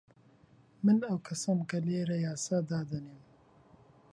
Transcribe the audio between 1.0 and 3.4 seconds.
ئەو کەسەم کە لێرە یاسا دادەنێم.